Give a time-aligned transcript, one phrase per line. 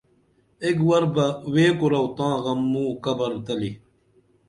[0.63, 3.71] ایک ور بہ وے کُراو تاں غم موں قبر تلی